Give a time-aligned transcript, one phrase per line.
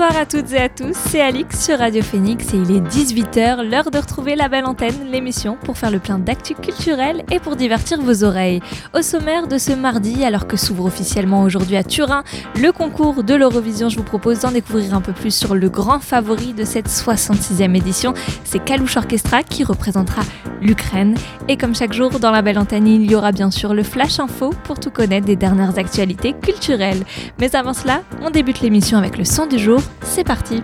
[0.00, 3.68] Bonsoir à toutes et à tous, c'est Alix sur Radio Phoenix et il est 18h,
[3.68, 7.54] l'heure de retrouver la belle antenne, l'émission pour faire le plein d'actu culturel et pour
[7.54, 8.62] divertir vos oreilles.
[8.96, 12.24] Au sommaire de ce mardi, alors que s'ouvre officiellement aujourd'hui à Turin
[12.58, 16.00] le concours de l'Eurovision, je vous propose d'en découvrir un peu plus sur le grand
[16.00, 20.22] favori de cette 66e édition, c'est Kalouche Orchestra qui représentera
[20.62, 21.14] l'Ukraine.
[21.48, 24.18] Et comme chaque jour dans la belle antenne, il y aura bien sûr le Flash
[24.18, 27.02] Info pour tout connaître des dernières actualités culturelles.
[27.38, 30.62] Mais avant cela, on débute l'émission avec le son du jour c'est parti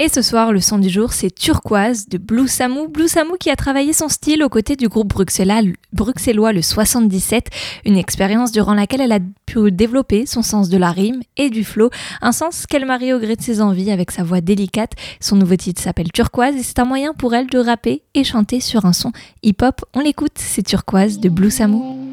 [0.00, 2.88] Et ce soir, le son du jour, c'est Turquoise de Blue Samu.
[2.88, 7.48] Blue Samu qui a travaillé son style aux côtés du groupe bruxellois le 77,
[7.84, 11.62] une expérience durant laquelle elle a pu développer son sens de la rime et du
[11.62, 11.90] flow,
[12.22, 14.94] un sens qu'elle marie au gré de ses envies avec sa voix délicate.
[15.20, 18.58] Son nouveau titre s'appelle Turquoise et c'est un moyen pour elle de rapper et chanter
[18.58, 19.12] sur un son
[19.44, 19.84] hip-hop.
[19.94, 22.03] On l'écoute, c'est Turquoise de Blue Samu.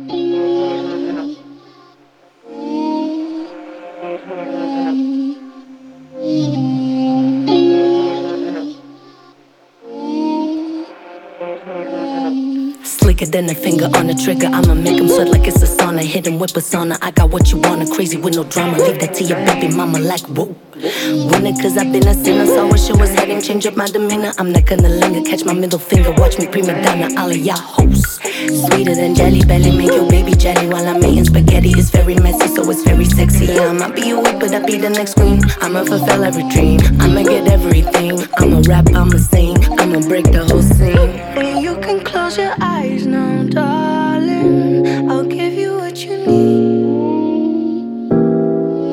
[13.02, 14.46] Slicker than a finger on the trigger.
[14.46, 16.04] I'ma make him sweat like it's a sauna.
[16.04, 17.00] Hit him with persona.
[17.02, 18.78] I got what you want, crazy with no drama.
[18.78, 20.56] Leave that to your baby mama like whoa.
[20.76, 22.46] Winner, cause I've been a sinner.
[22.46, 24.34] So I it was heading, change up my demeanor.
[24.38, 26.12] I'm not gonna linger, catch my middle finger.
[26.12, 28.20] Watch me prima donna, all of y'all hosts.
[28.47, 31.70] Sweeter than jelly belly, make your baby jelly while I'm eating spaghetti.
[31.78, 33.45] It's very messy, so it's very sexy.
[33.45, 35.42] Yeah, I might be a whip, but I be the next queen.
[35.61, 36.80] I'ma fulfill every dream.
[37.00, 38.20] I'ma get everything.
[38.38, 39.58] I'ma rap, I'ma sing.
[39.80, 40.98] I'ma break the whole scene.
[41.38, 45.10] And you can close your eyes now, darling.
[45.10, 47.02] I'll give you what you need.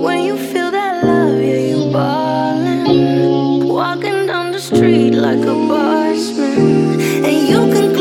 [0.04, 3.66] When you feel that love, yeah, you ballin'.
[3.66, 7.00] Walking down the street like a bossman.
[7.24, 7.97] And you can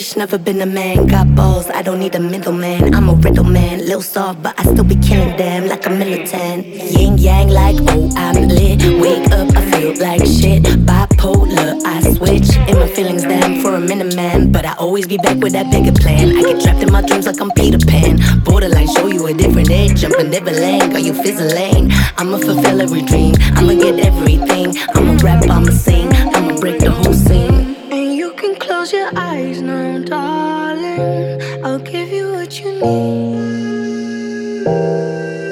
[0.00, 1.06] bitch, never been a man.
[1.06, 2.94] Got balls, I don't need a middleman.
[2.94, 6.66] I'm a riddle man, little soft, but I still be killing them like a militant.
[6.66, 8.80] Yin yang, like oh I'm lit.
[9.00, 10.62] Wake up, I feel like shit.
[10.88, 14.50] Bipolar, I switch in my feelings then for a minute, man.
[14.52, 16.36] But I always be back with that bigger plan.
[16.36, 18.18] I get trapped in my dreams like I'm Peter Pan.
[18.44, 20.00] Borderline, show you a different edge.
[20.00, 21.90] Jumping Neverland, got you fizzling.
[22.16, 23.34] I'ma fulfill every dream.
[23.56, 24.76] I'ma get everything.
[24.94, 26.08] I'ma rap, I'ma sing.
[26.34, 27.76] I'ma break the whole scene.
[27.92, 31.42] And you can close your eyes now, darling.
[31.62, 34.64] I'll give you what you need.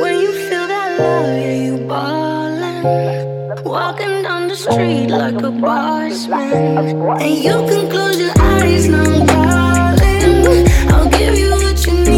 [0.01, 3.65] When you feel that love, yeah, you ballin'.
[3.65, 6.79] Walking down the street like a boss man.
[7.21, 10.67] And you can close your eyes now, darling.
[10.95, 12.18] I'll give you what you need.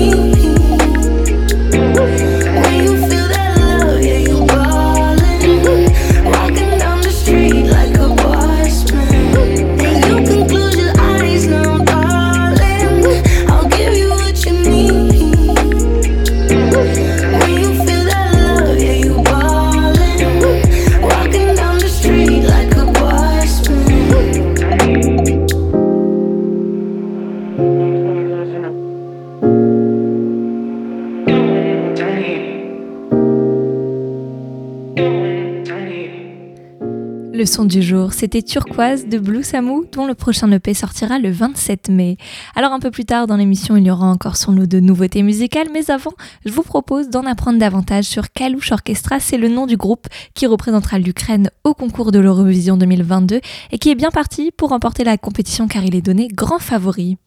[37.51, 41.89] Son du jour, c'était Turquoise de Blue Samu, dont le prochain EP sortira le 27
[41.89, 42.17] mai.
[42.55, 45.25] Alors un peu plus tard dans l'émission, il y aura encore son lot de nouveautés
[45.25, 46.13] musicales, mais avant,
[46.47, 50.47] je vous propose d'en apprendre davantage sur Kalouche Orchestra, c'est le nom du groupe qui
[50.47, 53.41] représentera l'Ukraine au concours de l'Eurovision 2022
[53.73, 57.19] et qui est bien parti pour remporter la compétition car il est donné grand favori.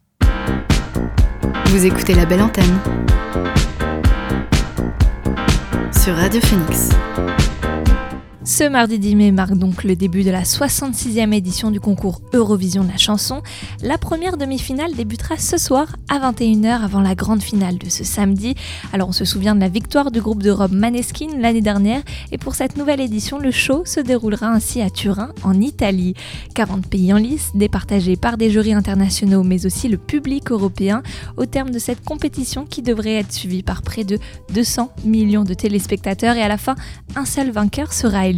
[1.65, 2.79] Vous écoutez La Belle Antenne
[5.91, 6.89] sur Radio Phoenix.
[8.45, 12.83] Ce mardi 10 mai marque donc le début de la 66e édition du concours Eurovision
[12.83, 13.41] de la chanson.
[13.81, 18.55] La première demi-finale débutera ce soir à 21h avant la grande finale de ce samedi.
[18.91, 22.01] Alors on se souvient de la victoire du groupe de robe Maneskin l'année dernière
[22.33, 26.13] et pour cette nouvelle édition, le show se déroulera ainsi à Turin en Italie.
[26.53, 31.01] 40 pays en lice, départagés par des jurys internationaux mais aussi le public européen
[31.37, 34.19] au terme de cette compétition qui devrait être suivie par près de
[34.53, 36.75] 200 millions de téléspectateurs et à la fin,
[37.15, 38.32] un seul vainqueur sera élu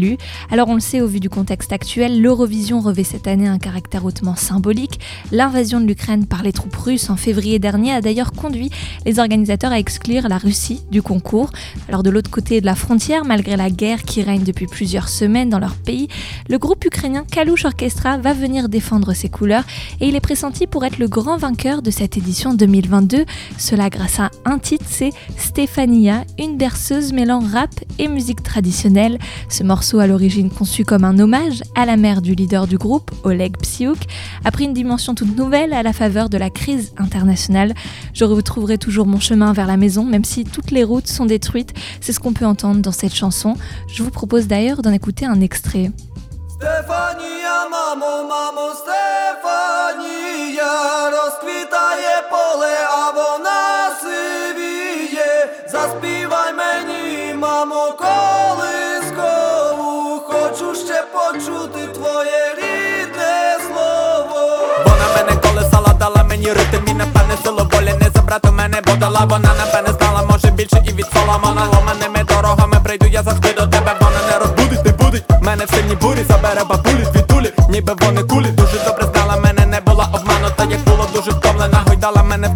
[0.51, 4.05] alors on le sait au vu du contexte actuel, l'Eurovision revêt cette année un caractère
[4.05, 4.99] hautement symbolique.
[5.31, 8.69] L'invasion de l'Ukraine par les troupes russes en février dernier a d'ailleurs conduit
[9.05, 11.51] les organisateurs à exclure la Russie du concours.
[11.87, 15.49] Alors de l'autre côté de la frontière, malgré la guerre qui règne depuis plusieurs semaines
[15.49, 16.07] dans leur pays,
[16.49, 19.63] le groupe ukrainien Kalush Orchestra va venir défendre ses couleurs
[20.01, 23.25] et il est pressenti pour être le grand vainqueur de cette édition 2022.
[23.57, 29.19] Cela grâce à un titre, c'est Stefania, une berceuse mêlant rap et musique traditionnelle.
[29.49, 33.10] Ce morceau à l'origine conçu comme un hommage à la mère du leader du groupe,
[33.24, 33.98] Oleg Psyuk,
[34.44, 37.74] a pris une dimension toute nouvelle à la faveur de la crise internationale.
[38.14, 41.74] Je retrouverai toujours mon chemin vers la maison, même si toutes les routes sont détruites.
[42.00, 43.54] C'est ce qu'on peut entendre dans cette chanson.
[43.86, 45.90] Je vous propose d'ailleurs d'en écouter un extrait.
[46.60, 47.30] почути
[66.45, 67.69] Мені ритм і напевне силу
[68.01, 72.77] не забрати мене, бо дала вона напевне знала, може більше і від Соломона Ломаними дорогами
[72.83, 75.23] прийду, я завжди до тебе, вона не розбудить, не будить.
[75.41, 78.47] Мене в сильній бурі забере бабулі, звідулі, ніби вони кулі.
[78.47, 82.55] Дуже добре знала, мене не була обманута, як було дуже втомлена, гойдала мене в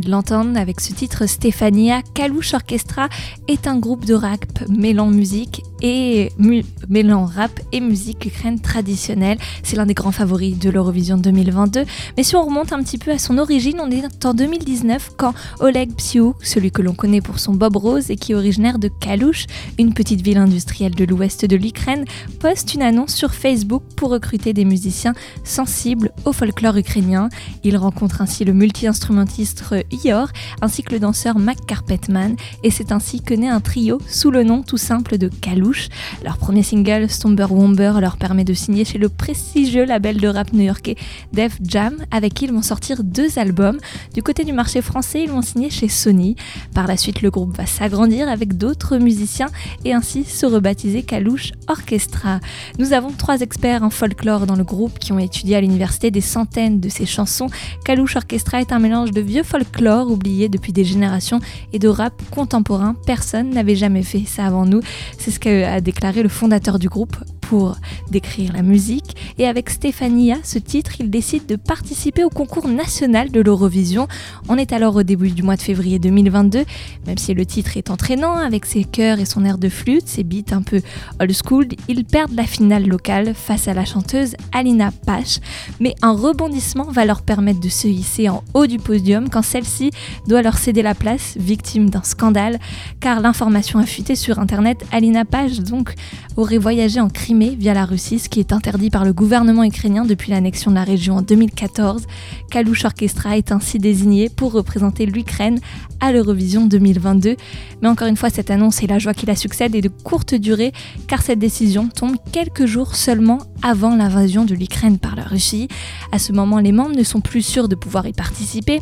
[0.00, 3.08] de l'entendre avec ce titre Stefania Calouche Orchestra
[3.48, 9.38] est un groupe de rap mêlant musique et mu mêlant rap et musique ukraine traditionnelle.
[9.62, 11.84] C'est l'un des grands favoris de l'Eurovision 2022.
[12.16, 15.34] Mais si on remonte un petit peu à son origine, on est en 2019 quand
[15.60, 18.88] Oleg Psyuk, celui que l'on connaît pour son Bob Rose et qui est originaire de
[18.88, 19.46] Kalouche,
[19.78, 22.04] une petite ville industrielle de l'ouest de l'Ukraine,
[22.40, 27.28] poste une annonce sur Facebook pour recruter des musiciens sensibles au folklore ukrainien.
[27.64, 29.64] Il rencontre ainsi le multi-instrumentiste
[30.04, 30.28] Ior
[30.60, 34.42] ainsi que le danseur Mac Carpetman et c'est ainsi que naît un trio sous le
[34.42, 35.88] nom tout simple de Kalouche.
[36.24, 36.75] Leur premier single,
[37.08, 40.96] Stomber Womber, leur permet de signer chez le prestigieux label de rap new-yorkais
[41.32, 43.78] Def Jam avec qui ils vont sortir deux albums.
[44.14, 46.36] Du côté du marché français, ils vont signer chez Sony.
[46.74, 49.48] Par la suite, le groupe va s'agrandir avec d'autres musiciens
[49.84, 52.40] et ainsi se rebaptiser Kalouche Orchestra.
[52.78, 56.20] Nous avons trois experts en folklore dans le groupe qui ont étudié à l'université des
[56.20, 57.48] centaines de ces chansons.
[57.84, 61.40] Kalouche Orchestra est un mélange de vieux folklore oublié depuis des générations
[61.72, 62.96] et de rap contemporain.
[63.06, 64.80] Personne n'avait jamais fait ça avant nous.
[65.18, 67.16] C'est ce qu'a déclaré le fondateur du groupe
[67.48, 67.76] pour
[68.10, 69.16] décrire la musique.
[69.38, 74.08] Et avec Stéphania, ce titre, il décide de participer au concours national de l'Eurovision.
[74.48, 76.64] On est alors au début du mois de février 2022,
[77.06, 80.24] même si le titre est entraînant avec ses chœurs et son air de flûte, ses
[80.24, 80.80] beats un peu
[81.20, 85.40] old school, ils perdent la finale locale face à la chanteuse Alina Pache.
[85.80, 89.90] Mais un rebondissement va leur permettre de se hisser en haut du podium quand celle-ci
[90.26, 92.58] doit leur céder la place, victime d'un scandale,
[93.00, 94.84] car l'information a sur internet.
[94.92, 95.94] Alina Pache donc
[96.36, 100.30] aurait voyagé en Via la Russie, ce qui est interdit par le gouvernement ukrainien depuis
[100.30, 102.06] l'annexion de la région en 2014.
[102.50, 105.60] Kalouch Orchestra est ainsi désigné pour représenter l'Ukraine
[106.00, 107.36] à l'Eurovision 2022.
[107.82, 110.34] Mais encore une fois, cette annonce et la joie qui la succède est de courte
[110.34, 110.72] durée
[111.08, 115.68] car cette décision tombe quelques jours seulement avant l'invasion de l'Ukraine par la Russie.
[116.12, 118.80] À ce moment, les membres ne sont plus sûrs de pouvoir y participer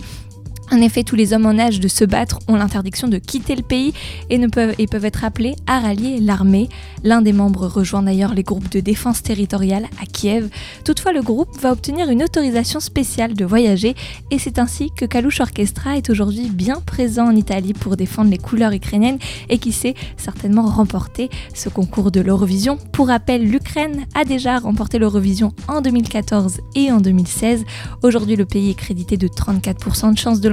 [0.73, 3.63] En effet, tous les hommes en âge de se battre ont l'interdiction de quitter le
[3.63, 3.93] pays
[4.31, 6.69] et, ne peuvent, et peuvent être appelés à rallier l'armée.
[7.05, 10.49] L'un des membres rejoint d'ailleurs les groupes de défense territoriale à Kiev.
[10.85, 13.95] Toutefois, le groupe va obtenir une autorisation spéciale de voyager
[14.31, 18.39] et c'est ainsi que Kalush Orchestra est aujourd'hui bien présent en Italie pour défendre les
[18.39, 19.19] couleurs ukrainiennes
[19.51, 22.79] et qui sait certainement remporter ce concours de l'Eurovision.
[22.93, 27.65] Pour rappel, l'Ukraine a déjà remporté l'Eurovision en 2014 et en 2016.
[28.03, 30.49] Aujourd'hui, le pays est crédité de 34% de chances de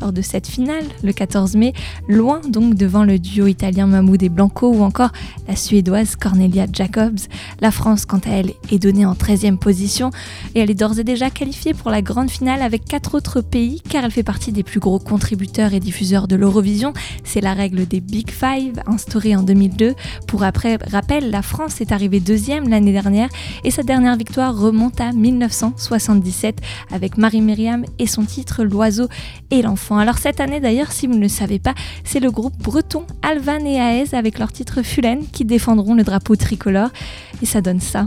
[0.00, 1.72] lors de cette finale le 14 mai,
[2.08, 5.10] loin donc devant le duo italien Mahmoud et Blanco ou encore
[5.48, 7.18] la suédoise Cornelia Jacobs.
[7.60, 10.10] La France, quant à elle, est donnée en 13e position
[10.54, 13.80] et elle est d'ores et déjà qualifiée pour la grande finale avec quatre autres pays
[13.88, 16.92] car elle fait partie des plus gros contributeurs et diffuseurs de l'Eurovision.
[17.24, 19.94] C'est la règle des Big Five instaurée en 2002.
[20.26, 23.28] Pour après rappel, la France est arrivée deuxième l'année dernière
[23.64, 29.08] et sa dernière victoire remonte à 1977 avec Marie Myriam et son titre L'oiseau
[29.50, 29.98] et l'enfant.
[29.98, 33.64] Alors cette année d'ailleurs, si vous ne le savez pas, c'est le groupe breton Alvan
[33.64, 36.90] et Aez avec leur titre Fulen qui défendront le drapeau tricolore
[37.42, 38.06] et ça donne ça.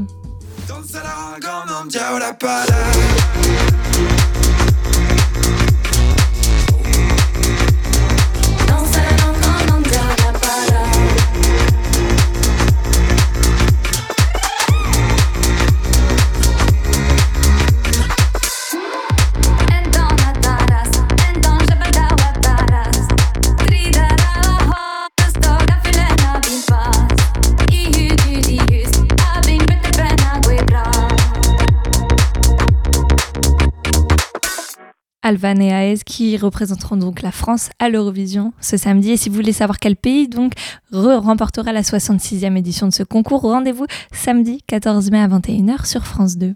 [35.30, 39.12] Alvan et Aez qui représenteront donc la France à l'Eurovision ce samedi.
[39.12, 40.54] Et si vous voulez savoir quel pays donc
[40.92, 46.38] remportera la 66e édition de ce concours, rendez-vous samedi 14 mai à 21h sur France
[46.38, 46.56] 2.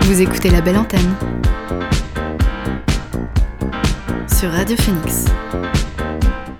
[0.00, 1.14] Vous écoutez la belle antenne
[4.26, 5.26] sur Radio Phoenix.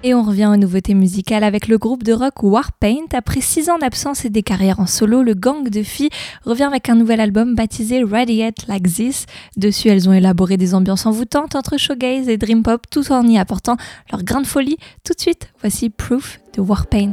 [0.02, 3.04] Et on revient aux nouveautés musicales avec le groupe de rock Warpaint.
[3.12, 6.08] Après six ans d'absence et des carrières en solo, le gang de filles
[6.46, 9.26] revient avec un nouvel album baptisé Radiate Like This.
[9.58, 13.36] Dessus, elles ont élaboré des ambiances envoûtantes entre showgaze et dream pop tout en y
[13.36, 13.76] apportant
[14.10, 14.78] leur grande folie.
[15.04, 17.12] Tout de suite, voici Proof de Warpaint.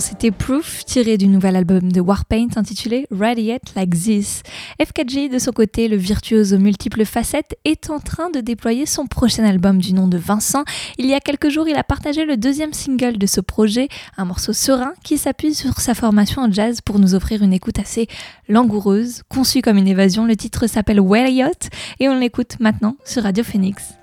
[0.00, 4.42] C'était Proof, tiré du nouvel album de Warpaint intitulé Radiate Like This.
[4.80, 9.06] FKG, de son côté, le virtuose aux multiples facettes, est en train de déployer son
[9.06, 10.64] prochain album du nom de Vincent.
[10.98, 14.24] Il y a quelques jours, il a partagé le deuxième single de ce projet, un
[14.24, 18.06] morceau serein qui s'appuie sur sa formation en jazz pour nous offrir une écoute assez
[18.48, 20.26] langoureuse, conçue comme une évasion.
[20.26, 23.94] Le titre s'appelle Well Yacht et on l'écoute maintenant sur Radio Phoenix.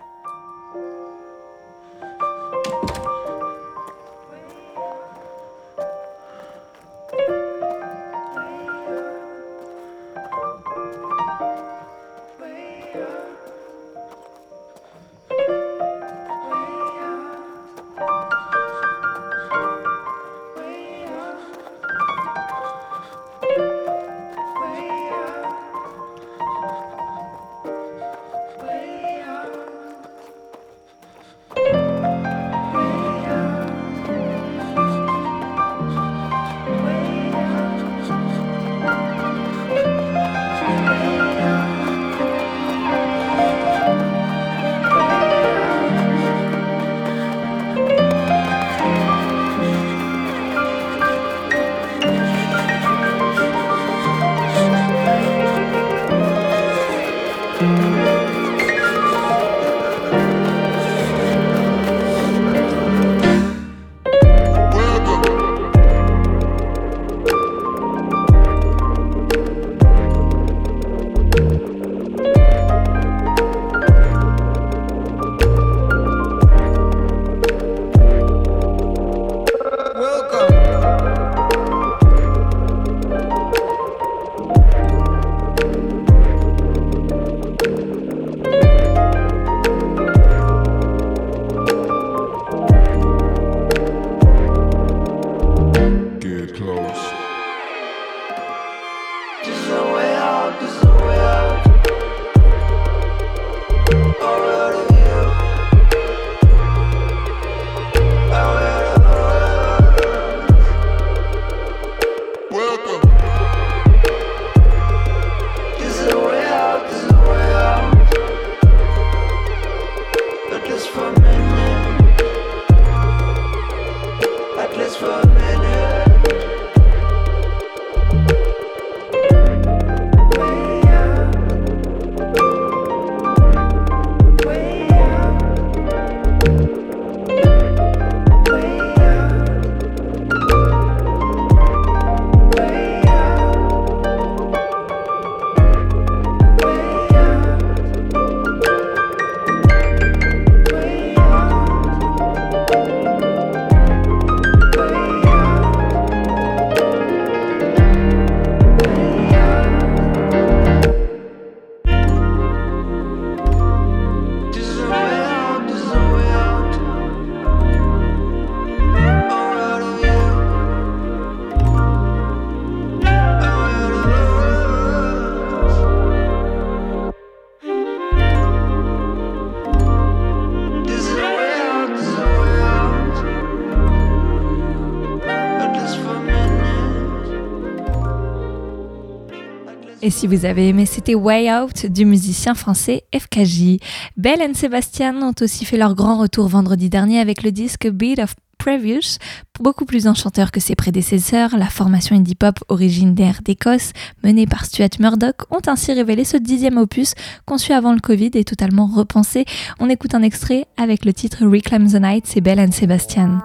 [190.23, 193.77] Si vous avez aimé, c'était Way Out du musicien français FKJ.
[194.15, 198.19] Belle et Sébastien ont aussi fait leur grand retour vendredi dernier avec le disque Beat
[198.19, 199.17] of Previous,
[199.59, 203.91] beaucoup plus enchanteur que ses prédécesseurs, la formation indie pop originaire d'Écosse,
[204.23, 208.45] menée par Stuart Murdoch, ont ainsi révélé ce dixième opus, conçu avant le Covid et
[208.45, 209.43] totalement repensé.
[209.81, 213.41] On écoute un extrait avec le titre Reclaim the Night, c'est Belle and Sebastian.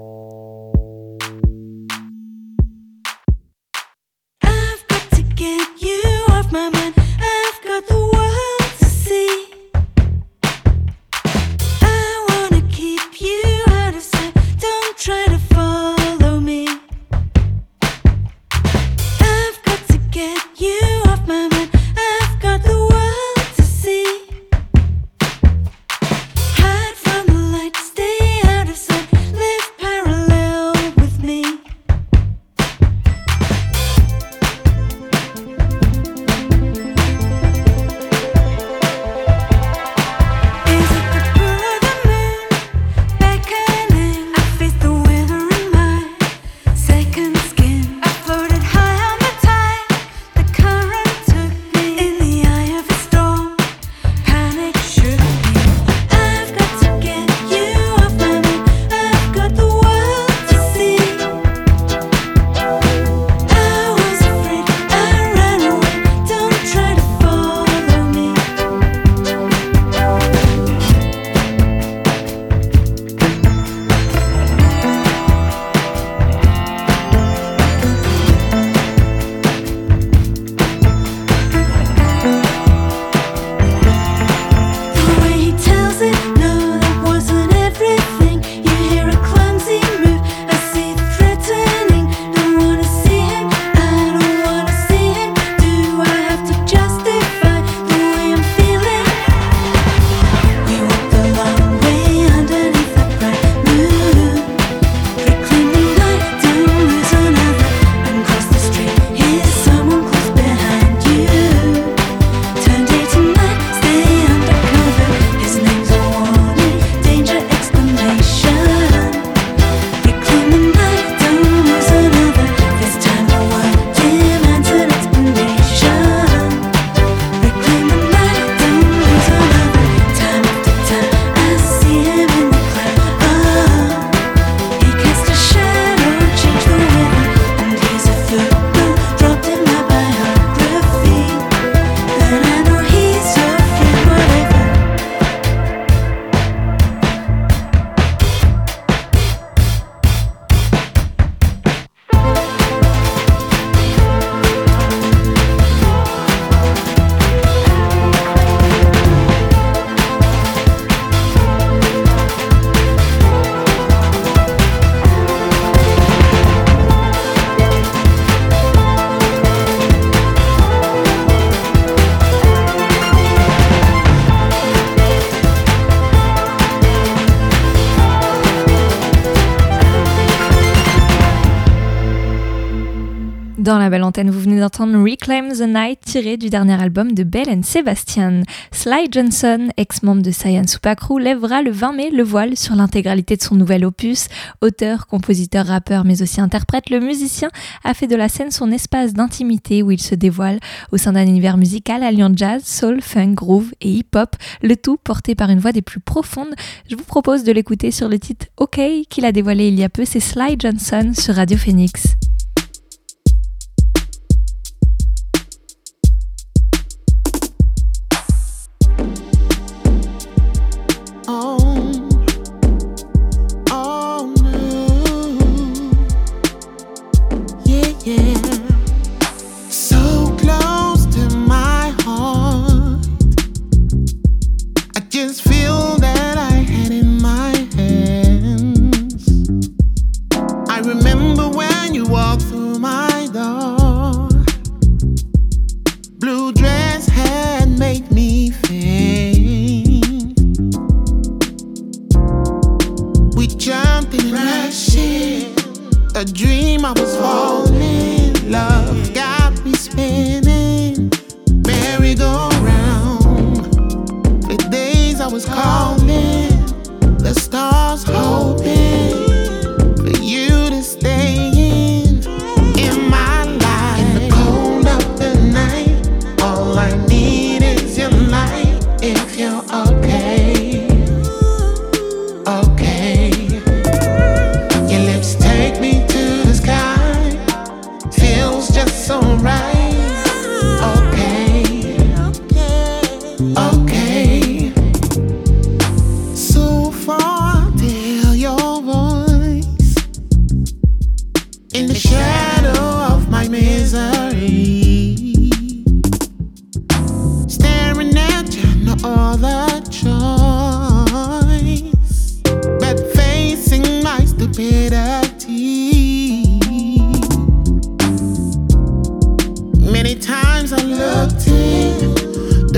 [184.76, 188.42] Reclaim the Night tiré du dernier album de Belle and Sebastian.
[188.70, 193.42] Sly Johnson, ex-membre de Science Supacrew, lèvera le 20 mai le voile sur l'intégralité de
[193.42, 194.28] son nouvel opus.
[194.60, 197.50] Auteur, compositeur, rappeur, mais aussi interprète, le musicien
[197.82, 200.60] a fait de la scène son espace d'intimité où il se dévoile
[200.92, 205.34] au sein d'un univers musical alliant jazz, soul, funk, groove et hip-hop, le tout porté
[205.34, 206.54] par une voix des plus profondes.
[206.90, 209.88] Je vous propose de l'écouter sur le titre OK qu'il a dévoilé il y a
[209.88, 212.17] peu, c'est Sly Johnson sur Radio Phoenix.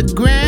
[0.01, 0.40] De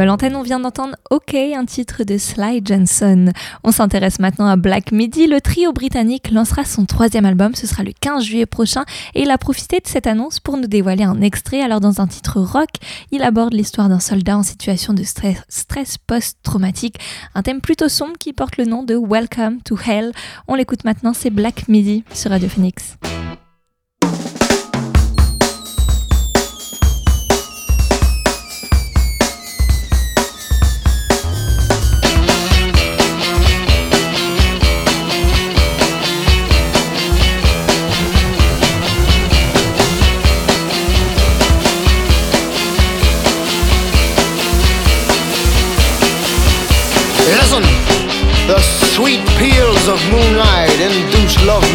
[0.00, 3.32] retour dans la belle antenne, on vient d'entendre OK, un titre de Sly Johnson.
[3.64, 5.26] On s'intéresse maintenant à Black Midi.
[5.26, 8.84] Le trio britannique lancera son troisième album, ce sera le 15 juillet prochain,
[9.14, 11.62] et il a profité de cette annonce pour nous dévoiler un extrait.
[11.62, 12.70] Alors dans un titre rock,
[13.10, 16.98] il aborde l'histoire d'un soldat en situation de stress, stress post-traumatique,
[17.34, 20.12] un thème plutôt sombre qui porte le nom de Welcome to Hell.
[20.48, 22.96] On l'écoute maintenant, c'est Black Midi sur Radio Phoenix.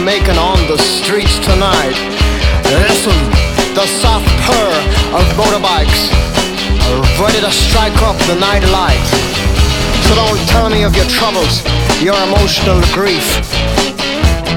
[0.06, 1.98] Making on the streets tonight.
[2.78, 3.18] Listen,
[3.74, 4.72] the soft purr
[5.18, 6.14] of motorbikes
[7.18, 8.62] ready to strike up the night.
[10.06, 11.66] So don't tell me of your troubles,
[12.06, 13.26] your emotional grief.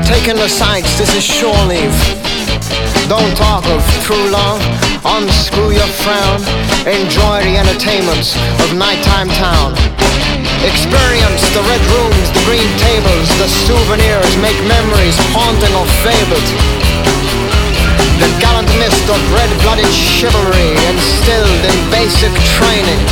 [0.04, 1.96] Taking the sights, this is shore leave.
[3.08, 4.60] Don't talk of true love,
[5.16, 6.44] unscrew your frown.
[6.84, 9.97] Enjoy the entertainments of nighttime town.
[10.66, 16.48] Experience the red rooms, the green tables, the souvenirs, make memories haunting or fabled.
[18.18, 23.02] The gallant mist of red-blooded chivalry instilled in basic training.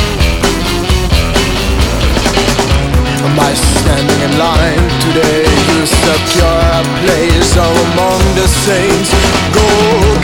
[3.35, 9.11] By standing in line today You secure a place among the saints
[9.53, 9.67] Go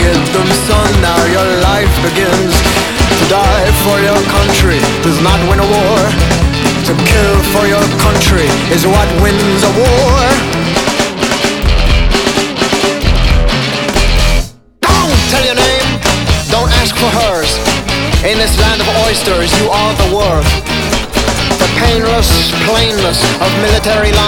[0.02, 5.60] get them son, now your life begins To die for your country does not win
[5.60, 6.53] a war
[6.94, 10.14] To kill for your country is what wins a war.
[14.78, 15.88] Don't tell your name,
[16.54, 17.58] don't ask for hers.
[18.22, 20.46] In this land of oysters you are the world.
[21.58, 22.30] The painless
[22.62, 24.23] plainness of military life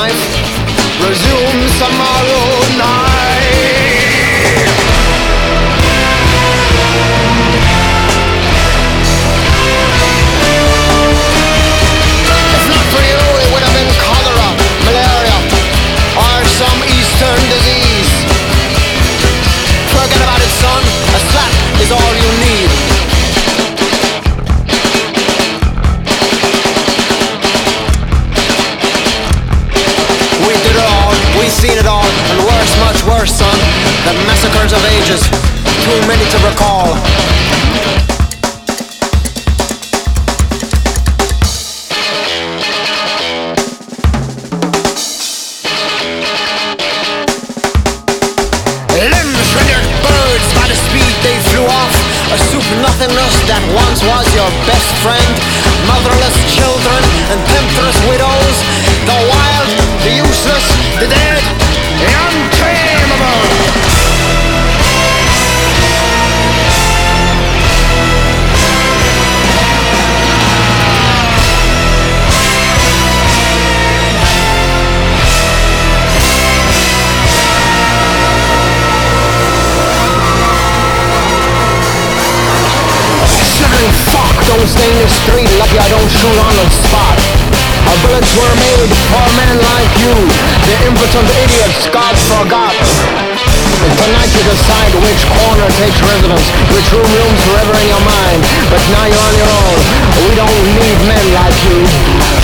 [88.17, 90.15] bullets were made for men like you,
[90.65, 92.73] the impotent idiots God forgot.
[92.73, 98.41] Tonight you decide which corner takes residence, which room looms forever in your mind.
[98.73, 99.79] But now you're on your own.
[100.25, 102.36] We don't need men like you.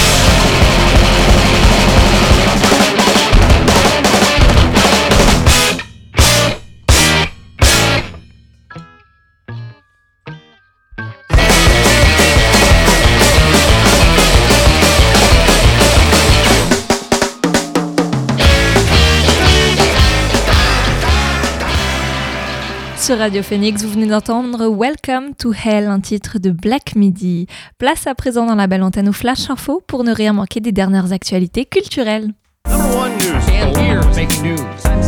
[23.12, 27.46] Sur Radio Phoenix, vous venez d'entendre Welcome to Hell, un titre de Black Midi.
[27.77, 30.72] Place à présent dans la belle antenne au Flash Info pour ne rien manquer des
[30.72, 32.33] dernières actualités culturelles.
[32.66, 34.62] Number one news, and here's making news.
[34.87, 35.03] I'm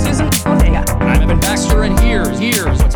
[1.15, 2.95] Evan Baxter, and here's, here's what's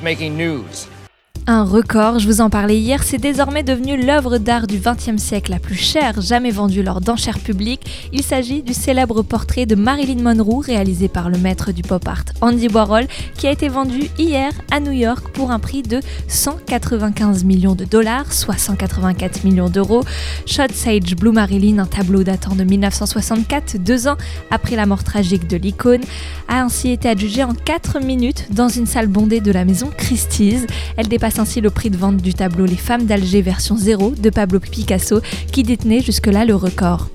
[0.00, 0.86] making news?
[1.48, 5.50] Un record, je vous en parlais hier, c'est désormais devenu l'œuvre d'art du XXe siècle
[5.50, 8.08] la plus chère jamais vendue lors d'enchères publiques.
[8.12, 12.26] Il s'agit du célèbre portrait de Marilyn Monroe réalisé par le maître du pop art
[12.42, 17.42] Andy Warhol qui a été vendu hier à New York pour un prix de 195
[17.42, 20.04] millions de dollars, soit 184 millions d'euros.
[20.46, 24.16] Shot Sage Blue Marilyn, un tableau datant de 1964, deux ans
[24.52, 26.02] après la mort tragique de l'icône,
[26.46, 30.66] a ainsi été adjugé en 4 minutes dans une salle bondée de la maison Christie's.
[30.96, 34.30] Elle dépasse ainsi le prix de vente du tableau Les femmes d'Alger version 0 de
[34.30, 35.20] Pablo Picasso
[35.52, 37.08] qui détenait jusque-là le record.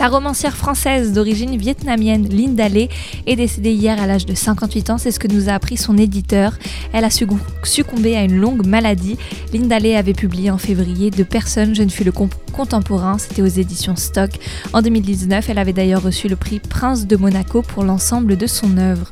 [0.00, 2.88] La romancière française d'origine vietnamienne Linda Lê
[3.26, 5.98] est décédée hier à l'âge de 58 ans, c'est ce que nous a appris son
[5.98, 6.58] éditeur.
[6.94, 9.18] Elle a succombé à une longue maladie.
[9.52, 13.46] Linda Lê avait publié en février De personnes, je ne fus le contemporain, c'était aux
[13.46, 14.30] éditions Stock.
[14.72, 18.78] En 2019, elle avait d'ailleurs reçu le prix Prince de Monaco pour l'ensemble de son
[18.78, 19.10] œuvre.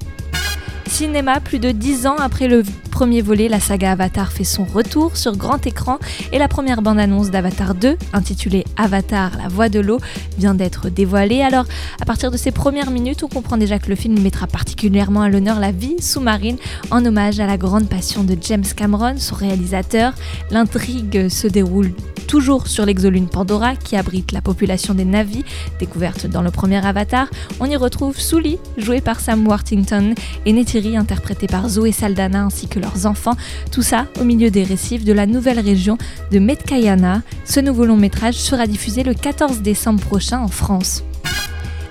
[0.88, 5.16] Cinéma, plus de 10 ans après le premier volet, la saga Avatar fait son retour
[5.16, 5.98] sur grand écran
[6.33, 10.01] et la première bande-annonce d'Avatar 2, intitulée Avatar, la voix de l'eau,
[10.38, 11.42] vient d'être dévoilée.
[11.42, 11.66] Alors,
[12.01, 15.29] à partir de ces premières minutes, on comprend déjà que le film mettra particulièrement à
[15.29, 16.57] l'honneur la vie sous-marine
[16.90, 20.14] en hommage à la grande passion de James Cameron, son réalisateur.
[20.51, 21.92] L'intrigue se déroule
[22.29, 25.44] toujours sur l'exolune Pandora qui abrite la population des Navis,
[25.81, 27.29] découverte dans le premier Avatar.
[27.59, 32.69] On y retrouve Sully, joué par Sam Worthington, et Neytiri, interprété par Zoé Saldana ainsi
[32.69, 33.37] que leurs enfants.
[33.73, 35.99] Tout ça au milieu des récifs de la nouvelle région
[36.31, 37.23] de Metkayana.
[37.45, 41.03] Ce nouveau long métrage sera diffusé le 14 décembre prochain en France.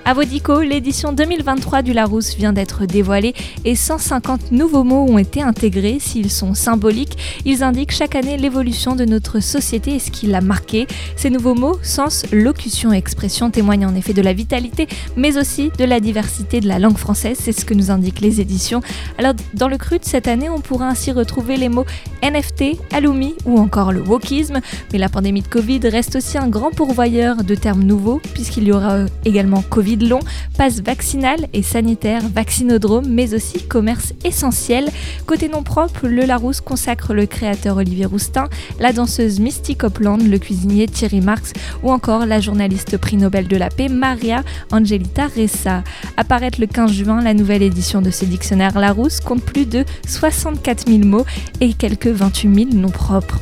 [0.08, 3.34] À Vodico, l'édition 2023 du Larousse vient d'être dévoilée
[3.66, 5.98] et 150 nouveaux mots ont été intégrés.
[6.00, 10.40] S'ils sont symboliques, ils indiquent chaque année l'évolution de notre société et ce qui l'a
[10.40, 10.86] marqué.
[11.14, 15.70] Ces nouveaux mots, sens, locution et expression témoignent en effet de la vitalité, mais aussi
[15.76, 17.36] de la diversité de la langue française.
[17.38, 18.80] C'est ce que nous indiquent les éditions.
[19.18, 21.84] Alors, dans le cru de cette année, on pourra ainsi retrouver les mots
[22.22, 24.60] NFT, Alumi ou encore le wokisme.
[24.90, 28.72] Mais la pandémie de Covid reste aussi un grand pourvoyeur de termes nouveaux, puisqu'il y
[28.72, 30.20] aura également Covid long,
[30.56, 34.88] passe vaccinal et sanitaire, vaccinodrome, mais aussi commerce essentiel.
[35.26, 40.38] Côté nom propre, le Larousse consacre le créateur Olivier Roustin, la danseuse Misty Copland, le
[40.38, 45.82] cuisinier Thierry Marx ou encore la journaliste prix Nobel de la paix Maria Angelita Ressa.
[46.16, 50.88] Apparaître le 15 juin, la nouvelle édition de ce dictionnaire Larousse compte plus de 64
[50.88, 51.26] 000 mots
[51.60, 53.40] et quelques 28 000 noms propres.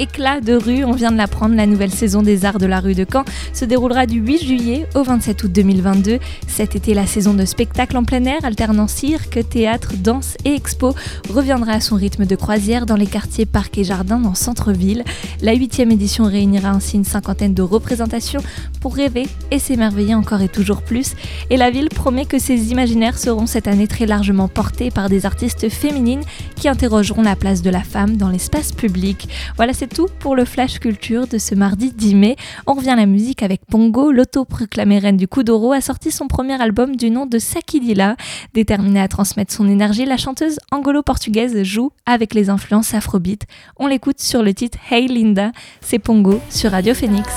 [0.00, 2.94] Éclat de rue, on vient de l'apprendre, la nouvelle saison des Arts de la rue
[2.94, 6.18] de Caen se déroulera du 8 juillet au 27 août 2022.
[6.48, 10.94] Cet été, la saison de spectacle en plein air, alternant cirque, théâtre, danse et expo,
[11.28, 15.04] reviendra à son rythme de croisière dans les quartiers parcs et jardins dans centre-ville.
[15.42, 18.40] La huitième édition réunira ainsi une cinquantaine de représentations
[18.80, 21.12] pour rêver et s'émerveiller encore et toujours plus.
[21.50, 25.26] Et la ville promet que ses imaginaires seront cette année très largement portés par des
[25.26, 26.22] artistes féminines
[26.56, 29.28] qui interrogeront la place de la femme dans l'espace public.
[29.56, 32.36] Voilà, c'est tout pour le Flash Culture de ce mardi 10 mai.
[32.66, 36.60] On revient à la musique avec Pongo, l'auto-proclamée reine du Kuduro, a sorti son premier
[36.60, 38.16] album du nom de Sakidila.
[38.54, 43.44] Déterminée à transmettre son énergie, la chanteuse angolo-portugaise joue avec les influences afrobeat.
[43.76, 47.28] On l'écoute sur le titre Hey Linda, c'est Pongo sur Radio Phoenix.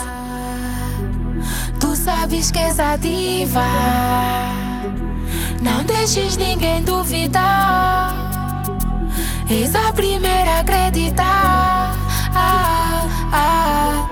[12.36, 14.10] Ah, ah.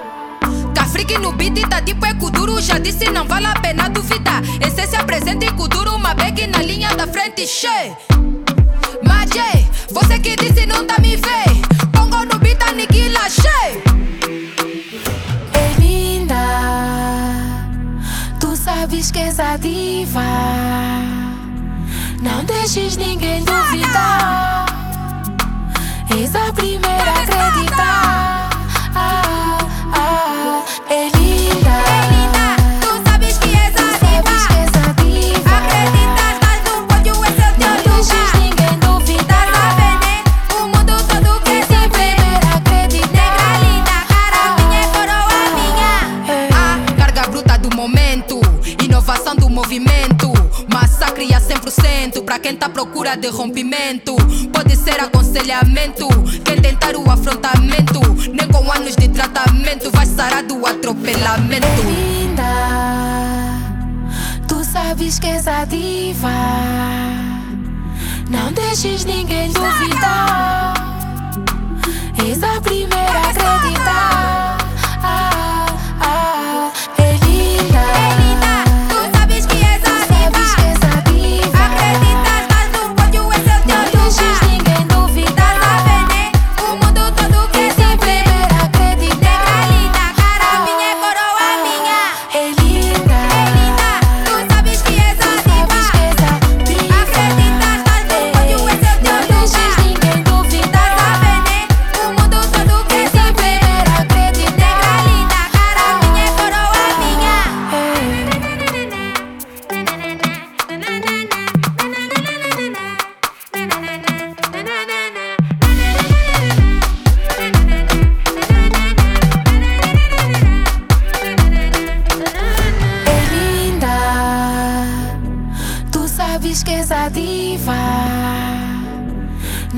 [1.19, 2.61] No beat tá tipo é Kuduro.
[2.61, 4.41] Já disse, não vale a pena duvidar.
[4.65, 5.95] Essência presente em Kuduro.
[5.95, 7.91] Uma bag na linha da frente, che.
[9.03, 11.43] Majé, você que disse não tá me vê.
[11.91, 13.81] Pongo no beat, aniquila, che.
[15.53, 16.35] É linda.
[18.39, 20.21] Tu sabes que és a diva.
[22.21, 24.80] Não deixes ninguém duvidar.
[26.17, 28.49] És a primeira acreditar.
[28.93, 29.57] Ah,
[29.93, 31.75] ah, é linda.
[32.81, 33.87] Tu sabes que és a
[35.01, 35.55] diva.
[35.57, 37.77] Acreditas, mas no pódio esse é o teu lugar.
[37.85, 39.47] Não deixes ninguém duvidar.
[39.51, 40.55] Tá vendo?
[40.55, 42.15] O mundo todo quer te ver.
[42.91, 45.93] Negra linda, cara minha, coroa minha.
[46.51, 48.41] A carga bruta do momento,
[48.83, 50.31] inovação do movimento.
[50.71, 54.15] Massacre a 100% pra quem tá à procura de rompimento.
[54.83, 56.07] Ser aconselhamento,
[56.43, 57.99] quem tentar o afrontamento.
[58.33, 61.67] Nem com anos de tratamento vai sarar do atropelamento.
[61.85, 62.43] Linda,
[64.47, 66.31] tu sabes que és a diva.
[68.27, 70.73] Não deixes ninguém duvidar.
[72.27, 74.50] És a primeira a acreditar.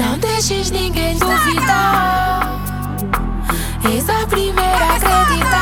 [0.03, 2.59] Não deixes ninguém duvidar.
[3.95, 5.52] És a primeira a acreditar.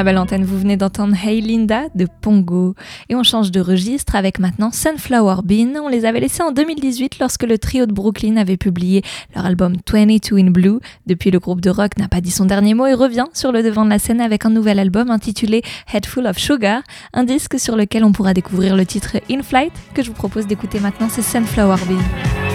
[0.00, 2.74] La belle antenne, vous venez d'entendre Hey Linda de Pongo.
[3.10, 5.74] Et on change de registre avec maintenant Sunflower Bean.
[5.78, 9.02] On les avait laissés en 2018 lorsque le trio de Brooklyn avait publié
[9.34, 10.78] leur album 22 in Blue.
[11.06, 13.62] Depuis, le groupe de rock n'a pas dit son dernier mot et revient sur le
[13.62, 15.60] devant de la scène avec un nouvel album intitulé
[15.92, 16.80] Head Full of Sugar,
[17.12, 20.46] un disque sur lequel on pourra découvrir le titre In Flight que je vous propose
[20.46, 22.49] d'écouter maintenant, c'est Sunflower Bean.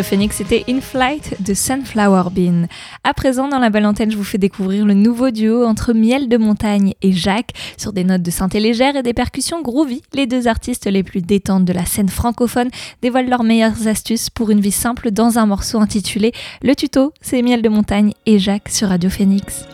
[0.00, 2.68] Radio Phoenix, c'était In Flight de Sunflower Bean.
[3.04, 6.30] À présent, dans la belle antenne, je vous fais découvrir le nouveau duo entre Miel
[6.30, 7.52] de Montagne et Jacques.
[7.76, 11.20] Sur des notes de synthé légère et des percussions groovy, les deux artistes les plus
[11.20, 12.70] détentes de la scène francophone
[13.02, 16.32] dévoilent leurs meilleures astuces pour une vie simple dans un morceau intitulé
[16.62, 17.12] Le tuto.
[17.20, 19.66] C'est Miel de Montagne et Jacques sur Radio Phoenix.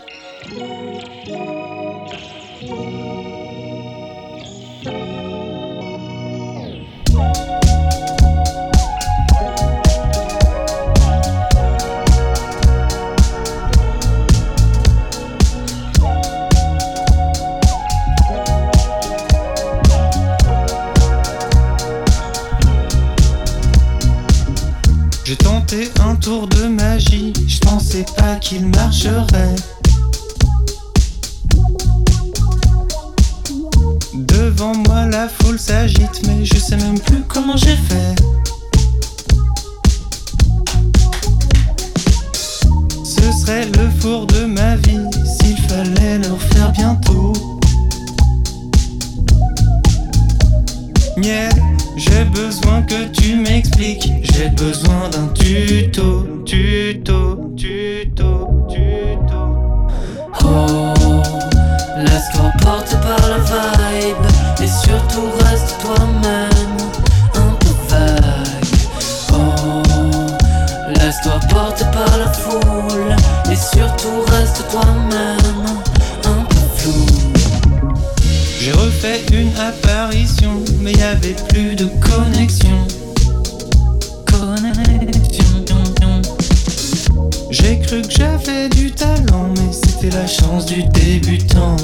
[25.26, 29.56] J'ai tenté un tour de magie, je pensais pas qu'il marcherait.
[34.14, 38.14] Devant moi la foule s'agite, mais je sais même plus comment j'ai fait.
[43.02, 47.32] Ce serait le four de ma vie s'il fallait le refaire bientôt.
[51.96, 54.12] J'ai besoin que tu m'expliques.
[54.22, 59.56] J'ai besoin d'un tuto, tuto, tuto, tuto.
[60.44, 61.22] Oh,
[61.98, 64.26] Laisse-toi porter par la vibe
[64.62, 66.76] et surtout reste toi-même,
[67.34, 68.64] un peu vague.
[69.32, 69.82] Oh,
[70.88, 73.16] laisse-toi porter par la foule
[73.50, 75.35] et surtout reste toi-même,
[79.32, 82.86] Une apparition, mais y avait plus de connexion.
[84.26, 85.64] Connexion.
[87.50, 91.76] J'ai cru que j'avais du talent, mais c'était la chance du débutant.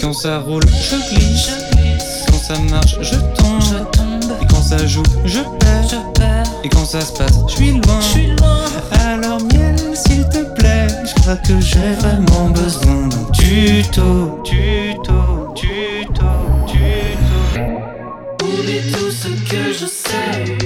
[0.00, 1.50] Quand ça roule, je glisse.
[2.28, 3.86] Quand ça marche, je tombe.
[4.42, 6.00] Et quand ça joue, je perds.
[6.64, 8.00] Et quand ça se passe, je suis loin.
[9.00, 9.71] Alors miel,
[11.22, 14.42] que j'ai vraiment besoin d'un tuto.
[14.44, 16.30] Tuto, tuto,
[16.66, 17.40] tuto.
[18.42, 20.58] Oublie tout ce que je sais.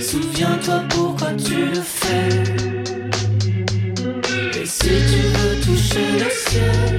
[0.00, 2.42] Souviens-toi pourquoi tu le fais.
[4.60, 6.93] Et si tu veux toucher le ciel,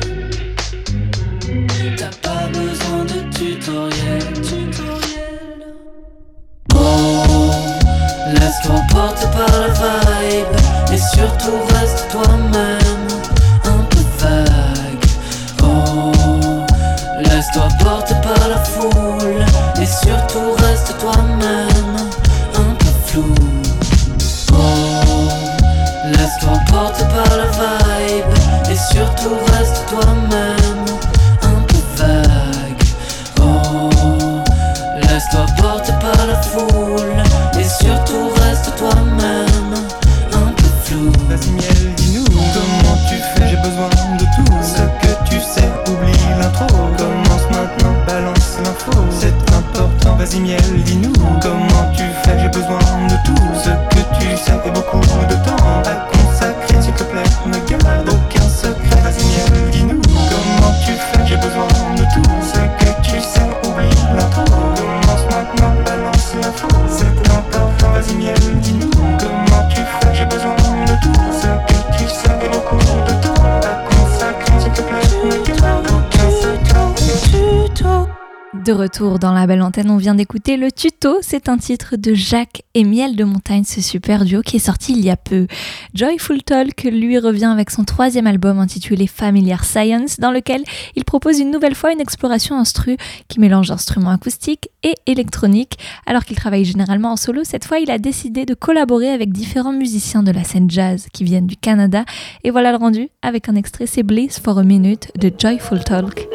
[78.85, 81.17] retour dans la belle antenne, on vient d'écouter le tuto.
[81.21, 84.93] C'est un titre de Jacques et Miel de Montagne, ce super duo qui est sorti
[84.93, 85.47] il y a peu.
[85.95, 90.63] Joyful Talk lui revient avec son troisième album intitulé Familiar Science, dans lequel
[90.95, 92.95] il propose une nouvelle fois une exploration instru
[93.27, 95.79] qui mélange instruments acoustiques et électroniques.
[96.05, 99.73] Alors qu'il travaille généralement en solo, cette fois il a décidé de collaborer avec différents
[99.73, 102.05] musiciens de la scène jazz qui viennent du Canada.
[102.43, 106.27] Et voilà le rendu avec un extrait, c'est Bliss for a Minute de Joyful Talk.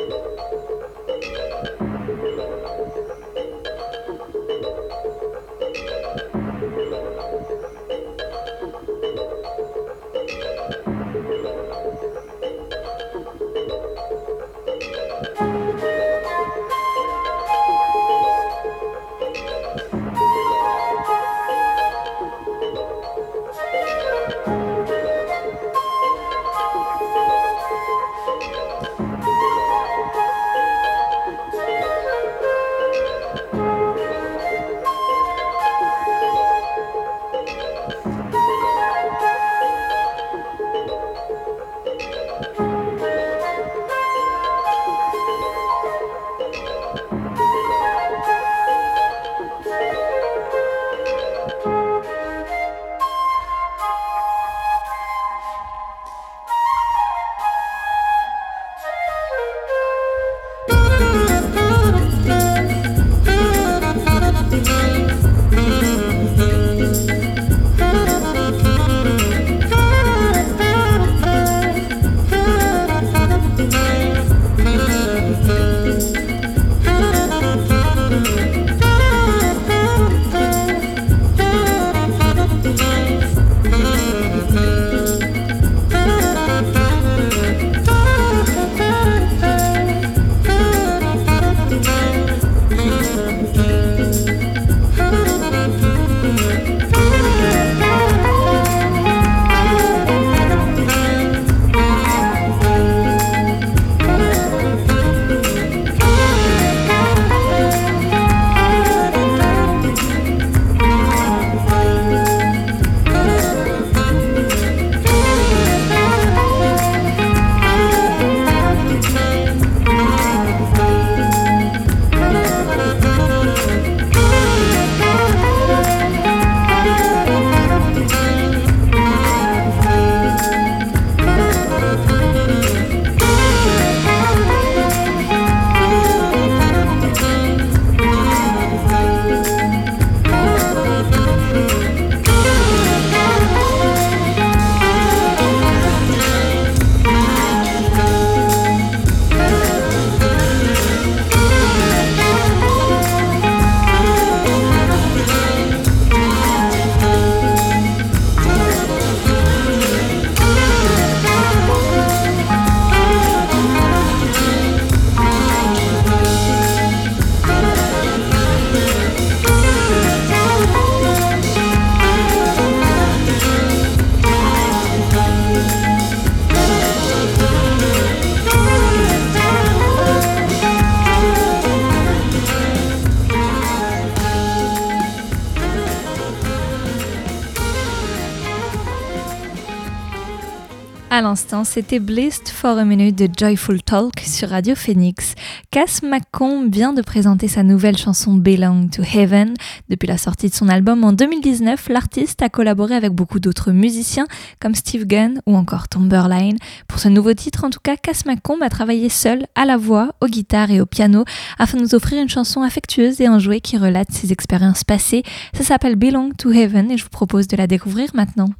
[191.36, 195.34] C'était Blessed for a Minute de Joyful Talk sur Radio Phoenix.
[195.70, 199.54] Cass McComb vient de présenter sa nouvelle chanson Belong to Heaven.
[199.88, 204.26] Depuis la sortie de son album en 2019, l'artiste a collaboré avec beaucoup d'autres musiciens
[204.60, 206.56] comme Steve Gunn ou encore Timberline.
[206.88, 210.14] Pour ce nouveau titre, en tout cas, Cass McComb a travaillé seul à la voix,
[210.20, 211.24] aux guitares et au piano
[211.58, 215.22] afin de nous offrir une chanson affectueuse et enjouée qui relate ses expériences passées.
[215.54, 218.50] Ça s'appelle Belong to Heaven et je vous propose de la découvrir maintenant.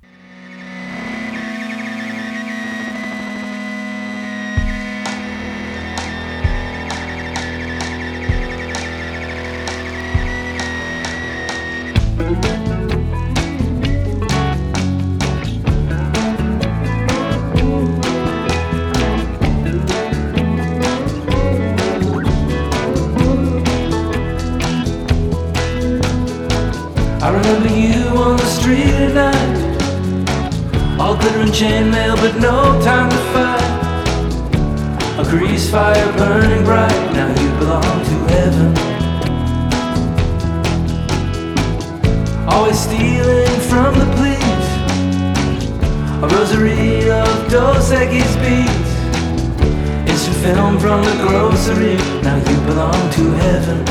[51.71, 53.85] Grocery Now you belong to heaven.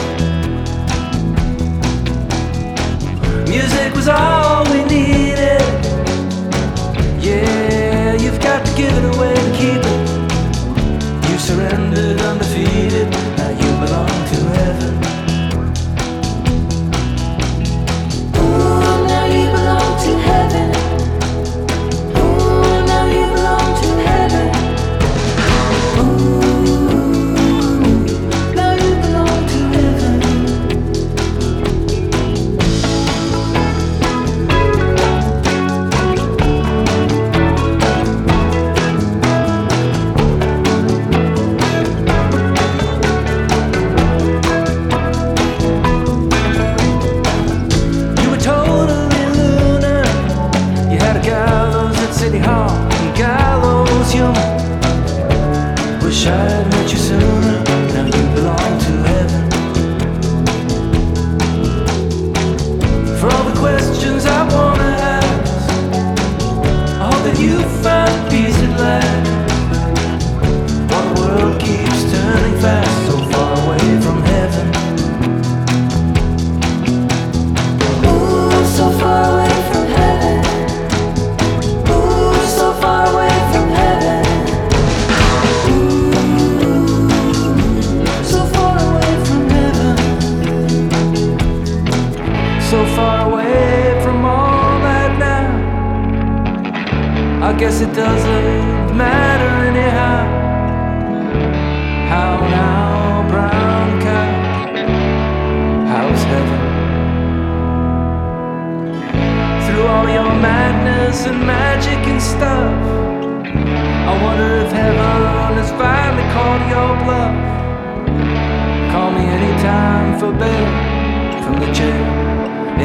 [3.50, 4.39] Music was all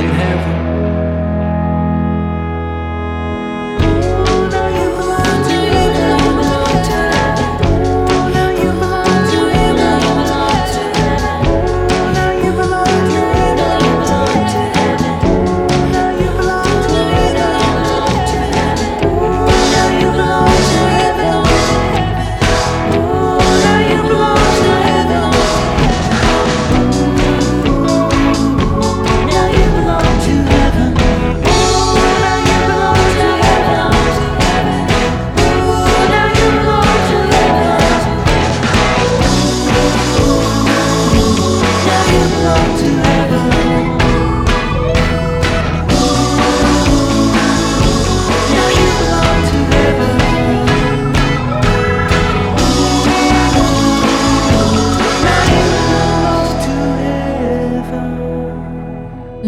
[0.07, 0.64] heaven.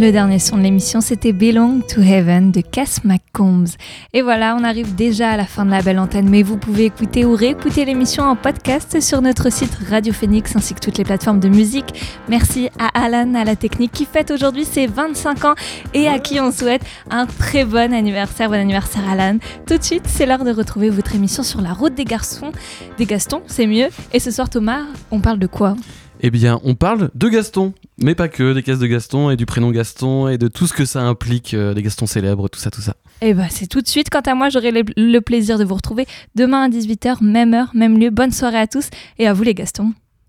[0.07, 3.75] Le dernier son de l'émission, c'était Belong to Heaven de Cass McCombs.
[4.13, 6.85] Et voilà, on arrive déjà à la fin de la belle antenne, mais vous pouvez
[6.85, 11.03] écouter ou réécouter l'émission en podcast sur notre site Radio Phoenix ainsi que toutes les
[11.03, 12.21] plateformes de musique.
[12.29, 15.55] Merci à Alan à la technique qui fête aujourd'hui ses 25 ans
[15.93, 18.49] et à qui on souhaite un très bon anniversaire.
[18.49, 19.39] Bon anniversaire Alan.
[19.67, 22.53] Tout de suite, c'est l'heure de retrouver votre émission sur la route des garçons.
[22.97, 23.89] Des Gastons, c'est mieux.
[24.13, 25.75] Et ce soir, Thomas, on parle de quoi?
[26.21, 29.47] Eh bien, on parle de Gaston, mais pas que, des caisses de Gaston et du
[29.47, 32.71] prénom Gaston et de tout ce que ça implique, euh, les Gastons célèbres, tout ça,
[32.71, 32.95] tout ça.
[33.21, 34.11] Et bah c'est tout de suite.
[34.11, 37.71] Quant à moi, j'aurai le, le plaisir de vous retrouver demain à 18h, même heure,
[37.75, 38.11] même lieu.
[38.11, 38.89] Bonne soirée à tous
[39.19, 39.93] et à vous les Gastons.